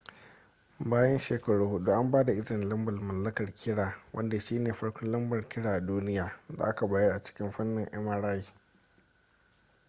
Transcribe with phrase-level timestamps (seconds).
[0.79, 5.49] bayan shekaru hudu an ba da izini lambar mallakar kira wanda shi ne farkon lambar
[5.49, 8.53] kira a duniya da aka bayar a cikin fannin mri